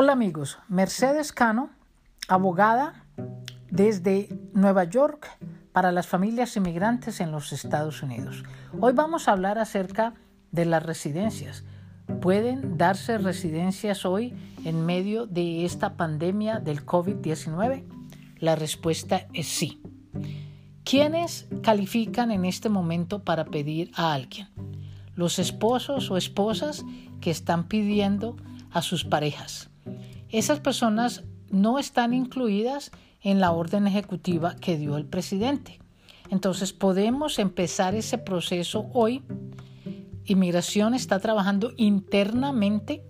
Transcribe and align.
Hola 0.00 0.12
amigos, 0.12 0.60
Mercedes 0.68 1.32
Cano, 1.32 1.70
abogada 2.28 3.04
desde 3.68 4.28
Nueva 4.52 4.84
York 4.84 5.26
para 5.72 5.90
las 5.90 6.06
familias 6.06 6.56
inmigrantes 6.56 7.18
en 7.20 7.32
los 7.32 7.52
Estados 7.52 8.00
Unidos. 8.00 8.44
Hoy 8.80 8.92
vamos 8.92 9.26
a 9.26 9.32
hablar 9.32 9.58
acerca 9.58 10.14
de 10.52 10.66
las 10.66 10.84
residencias. 10.84 11.64
¿Pueden 12.20 12.78
darse 12.78 13.18
residencias 13.18 14.06
hoy 14.06 14.36
en 14.64 14.86
medio 14.86 15.26
de 15.26 15.64
esta 15.64 15.96
pandemia 15.96 16.60
del 16.60 16.86
COVID-19? 16.86 17.82
La 18.38 18.54
respuesta 18.54 19.26
es 19.34 19.48
sí. 19.48 19.82
¿Quiénes 20.84 21.48
califican 21.60 22.30
en 22.30 22.44
este 22.44 22.68
momento 22.68 23.24
para 23.24 23.46
pedir 23.46 23.90
a 23.96 24.12
alguien? 24.12 24.46
Los 25.16 25.40
esposos 25.40 26.08
o 26.12 26.16
esposas 26.16 26.84
que 27.20 27.32
están 27.32 27.66
pidiendo 27.66 28.36
a 28.70 28.82
sus 28.82 29.04
parejas. 29.04 29.70
Esas 30.30 30.60
personas 30.60 31.24
no 31.50 31.78
están 31.78 32.12
incluidas 32.12 32.90
en 33.22 33.40
la 33.40 33.52
orden 33.52 33.86
ejecutiva 33.86 34.56
que 34.56 34.76
dio 34.76 34.96
el 34.96 35.06
presidente. 35.06 35.78
Entonces 36.30 36.72
podemos 36.72 37.38
empezar 37.38 37.94
ese 37.94 38.18
proceso 38.18 38.90
hoy. 38.92 39.22
Inmigración 40.24 40.94
está 40.94 41.18
trabajando 41.18 41.72
internamente. 41.76 43.02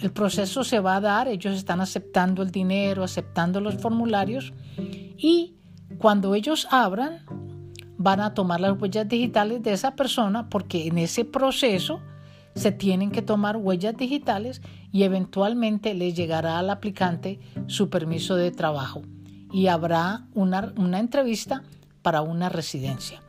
El 0.00 0.12
proceso 0.12 0.64
se 0.64 0.80
va 0.80 0.96
a 0.96 1.00
dar, 1.00 1.28
ellos 1.28 1.56
están 1.56 1.80
aceptando 1.80 2.42
el 2.42 2.50
dinero, 2.50 3.04
aceptando 3.04 3.60
los 3.60 3.76
formularios 3.76 4.52
y 4.76 5.54
cuando 5.98 6.34
ellos 6.34 6.66
abran, 6.70 7.24
van 7.96 8.20
a 8.20 8.34
tomar 8.34 8.60
las 8.60 8.80
huellas 8.80 9.08
digitales 9.08 9.62
de 9.62 9.72
esa 9.72 9.94
persona 9.94 10.48
porque 10.48 10.88
en 10.88 10.98
ese 10.98 11.24
proceso 11.24 12.00
se 12.54 12.72
tienen 12.72 13.10
que 13.10 13.22
tomar 13.22 13.56
huellas 13.56 13.96
digitales 13.96 14.60
y 14.92 15.04
eventualmente 15.04 15.94
le 15.94 16.12
llegará 16.12 16.58
al 16.58 16.70
aplicante 16.70 17.40
su 17.66 17.88
permiso 17.90 18.36
de 18.36 18.50
trabajo 18.50 19.02
y 19.52 19.66
habrá 19.66 20.26
una, 20.34 20.72
una 20.76 20.98
entrevista 20.98 21.62
para 22.02 22.22
una 22.22 22.48
residencia. 22.48 23.22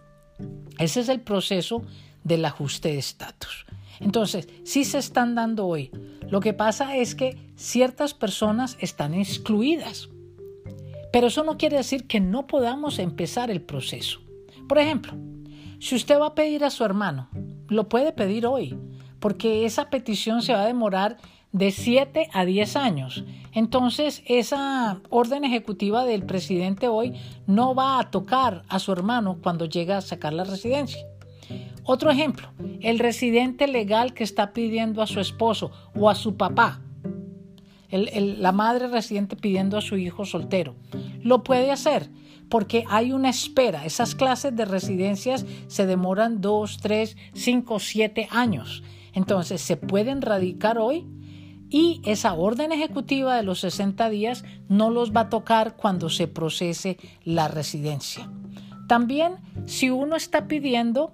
Ese 0.79 1.01
es 1.01 1.09
el 1.09 1.21
proceso 1.21 1.83
del 2.23 2.45
ajuste 2.45 2.89
de 2.89 2.99
estatus. 2.99 3.66
Entonces, 3.99 4.47
sí 4.63 4.83
se 4.83 4.97
están 4.97 5.35
dando 5.35 5.67
hoy. 5.67 5.91
Lo 6.29 6.39
que 6.39 6.53
pasa 6.53 6.97
es 6.97 7.16
que 7.16 7.38
ciertas 7.55 8.13
personas 8.13 8.77
están 8.79 9.13
excluidas. 9.13 10.09
Pero 11.11 11.27
eso 11.27 11.44
no 11.44 11.57
quiere 11.57 11.77
decir 11.77 12.07
que 12.07 12.19
no 12.19 12.47
podamos 12.47 12.97
empezar 12.99 13.51
el 13.51 13.61
proceso. 13.61 14.19
Por 14.67 14.79
ejemplo, 14.79 15.13
si 15.79 15.95
usted 15.95 16.19
va 16.19 16.27
a 16.27 16.35
pedir 16.35 16.63
a 16.63 16.71
su 16.71 16.83
hermano, 16.83 17.29
lo 17.67 17.88
puede 17.88 18.13
pedir 18.13 18.47
hoy, 18.47 18.77
porque 19.23 19.63
esa 19.63 19.89
petición 19.89 20.41
se 20.41 20.52
va 20.52 20.63
a 20.63 20.67
demorar 20.67 21.16
de 21.53 21.71
7 21.71 22.27
a 22.33 22.43
10 22.43 22.75
años. 22.75 23.23
Entonces, 23.53 24.21
esa 24.25 24.99
orden 25.09 25.45
ejecutiva 25.45 26.03
del 26.03 26.23
presidente 26.23 26.89
hoy 26.89 27.13
no 27.47 27.73
va 27.73 27.99
a 27.99 28.11
tocar 28.11 28.63
a 28.67 28.79
su 28.79 28.91
hermano 28.91 29.38
cuando 29.41 29.63
llega 29.63 29.95
a 29.95 30.01
sacar 30.01 30.33
la 30.33 30.44
residencia. 30.44 31.05
Otro 31.85 32.11
ejemplo, 32.11 32.49
el 32.81 32.99
residente 32.99 33.69
legal 33.69 34.13
que 34.13 34.25
está 34.25 34.51
pidiendo 34.51 35.01
a 35.01 35.07
su 35.07 35.21
esposo 35.21 35.71
o 35.95 36.09
a 36.09 36.16
su 36.16 36.35
papá 36.35 36.81
la 37.91 38.51
madre 38.51 38.88
residente 38.88 39.38
pidiendo 39.38 39.77
a 39.77 39.81
su 39.81 39.95
hijo 39.95 40.25
soltero. 40.25 40.75
Lo 41.21 41.44
puede 41.44 41.71
hacer 41.71 42.09
porque 42.49 42.83
hay 42.89 43.13
una 43.13 43.29
espera. 43.29 43.85
Esas 43.85 44.16
clases 44.16 44.53
de 44.53 44.66
residencias 44.66 45.45
se 45.67 45.85
demoran 45.85 46.41
dos, 46.41 46.79
tres, 46.81 47.16
cinco, 47.33 47.79
siete 47.79 48.27
años. 48.31 48.83
Entonces 49.14 49.61
se 49.61 49.78
pueden 49.78 50.22
radicar 50.22 50.78
hoy 50.78 51.06
y 51.69 52.02
esa 52.06 52.33
orden 52.33 52.72
ejecutiva 52.72 53.36
de 53.36 53.44
los 53.44 53.59
60 53.61 54.09
días 54.09 54.44
no 54.69 54.90
los 54.90 55.12
va 55.12 55.22
a 55.22 55.29
tocar 55.29 55.75
cuando 55.75 56.09
se 56.09 56.28
procese 56.28 56.97
la 57.23 57.47
residencia. 57.47 58.29
También 58.88 59.38
si 59.66 59.90
uno 59.90 60.16
está 60.16 60.47
pidiendo 60.47 61.13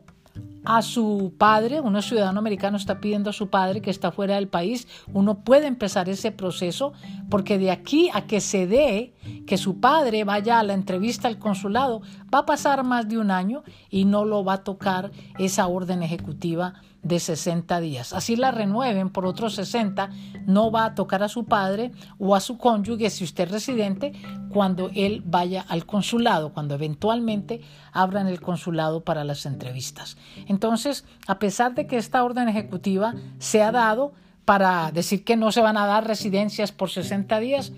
a 0.65 0.81
su 0.81 1.33
padre, 1.37 1.79
uno 1.81 2.01
ciudadano 2.01 2.39
americano 2.39 2.77
está 2.77 2.99
pidiendo 2.99 3.29
a 3.29 3.33
su 3.33 3.49
padre 3.49 3.81
que 3.81 3.89
está 3.89 4.11
fuera 4.11 4.35
del 4.35 4.47
país, 4.47 4.87
uno 5.13 5.43
puede 5.43 5.67
empezar 5.67 6.09
ese 6.09 6.31
proceso 6.31 6.93
porque 7.29 7.57
de 7.57 7.71
aquí 7.71 8.09
a 8.13 8.27
que 8.27 8.41
se 8.41 8.67
dé 8.67 9.13
que 9.45 9.57
su 9.57 9.79
padre 9.79 10.23
vaya 10.23 10.59
a 10.59 10.63
la 10.63 10.73
entrevista 10.73 11.27
al 11.27 11.39
consulado, 11.39 12.01
va 12.33 12.39
a 12.39 12.45
pasar 12.45 12.83
más 12.83 13.07
de 13.07 13.17
un 13.17 13.31
año 13.31 13.63
y 13.89 14.05
no 14.05 14.25
lo 14.25 14.43
va 14.43 14.53
a 14.53 14.63
tocar 14.63 15.11
esa 15.37 15.67
orden 15.67 16.03
ejecutiva 16.03 16.75
de 17.03 17.19
60 17.19 17.79
días. 17.79 18.13
Así 18.13 18.35
la 18.35 18.51
renueven 18.51 19.09
por 19.09 19.25
otros 19.25 19.55
60, 19.55 20.09
no 20.45 20.71
va 20.71 20.85
a 20.85 20.95
tocar 20.95 21.23
a 21.23 21.29
su 21.29 21.45
padre 21.45 21.91
o 22.17 22.35
a 22.35 22.39
su 22.39 22.57
cónyuge, 22.57 23.09
si 23.09 23.23
usted 23.23 23.45
es 23.45 23.51
residente, 23.51 24.13
cuando 24.49 24.89
él 24.93 25.23
vaya 25.25 25.65
al 25.67 25.85
consulado, 25.85 26.53
cuando 26.53 26.75
eventualmente 26.75 27.61
abran 27.93 28.27
el 28.27 28.41
consulado 28.41 29.03
para 29.03 29.23
las 29.23 29.45
entrevistas. 29.45 30.17
Entonces, 30.47 31.05
a 31.27 31.39
pesar 31.39 31.73
de 31.75 31.87
que 31.87 31.97
esta 31.97 32.23
orden 32.23 32.49
ejecutiva 32.49 33.13
se 33.37 33.61
ha 33.63 33.71
dado 33.71 34.13
para 34.45 34.91
decir 34.91 35.23
que 35.23 35.37
no 35.37 35.51
se 35.51 35.61
van 35.61 35.77
a 35.77 35.85
dar 35.85 36.07
residencias 36.07 36.71
por 36.71 36.89
60 36.89 37.39
días, 37.39 37.71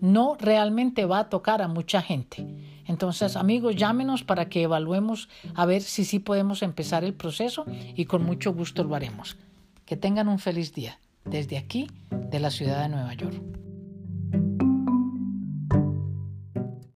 no 0.00 0.36
realmente 0.38 1.04
va 1.04 1.20
a 1.20 1.28
tocar 1.28 1.62
a 1.62 1.68
mucha 1.68 2.02
gente. 2.02 2.46
Entonces, 2.86 3.36
amigos, 3.36 3.76
llámenos 3.76 4.24
para 4.24 4.48
que 4.48 4.62
evaluemos 4.62 5.28
a 5.54 5.66
ver 5.66 5.82
si 5.82 6.04
sí 6.04 6.18
podemos 6.18 6.62
empezar 6.62 7.04
el 7.04 7.14
proceso 7.14 7.64
y 7.94 8.04
con 8.04 8.24
mucho 8.24 8.52
gusto 8.52 8.84
lo 8.84 8.94
haremos. 8.94 9.36
Que 9.86 9.96
tengan 9.96 10.28
un 10.28 10.38
feliz 10.38 10.74
día 10.74 10.98
desde 11.24 11.56
aquí, 11.56 11.88
de 12.10 12.40
la 12.40 12.50
ciudad 12.50 12.82
de 12.82 12.88
Nueva 12.90 13.14
York. 13.14 13.63